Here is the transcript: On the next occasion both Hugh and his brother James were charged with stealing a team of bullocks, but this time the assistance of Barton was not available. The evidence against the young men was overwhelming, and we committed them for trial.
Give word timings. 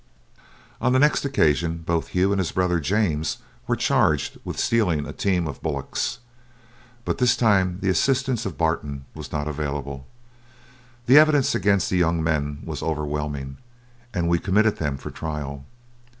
On 0.81 0.93
the 0.93 0.97
next 0.97 1.25
occasion 1.25 1.77
both 1.85 2.07
Hugh 2.07 2.31
and 2.31 2.39
his 2.39 2.51
brother 2.51 2.79
James 2.79 3.37
were 3.67 3.75
charged 3.75 4.39
with 4.43 4.57
stealing 4.57 5.05
a 5.05 5.13
team 5.13 5.45
of 5.47 5.61
bullocks, 5.61 6.17
but 7.05 7.19
this 7.19 7.37
time 7.37 7.77
the 7.81 7.89
assistance 7.89 8.43
of 8.43 8.57
Barton 8.57 9.05
was 9.13 9.31
not 9.31 9.47
available. 9.47 10.07
The 11.05 11.19
evidence 11.19 11.53
against 11.53 11.91
the 11.91 11.97
young 11.97 12.23
men 12.23 12.63
was 12.65 12.81
overwhelming, 12.81 13.57
and 14.11 14.27
we 14.27 14.39
committed 14.39 14.77
them 14.77 14.97
for 14.97 15.11
trial. 15.11 15.65